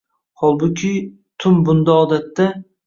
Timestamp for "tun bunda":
1.45-2.01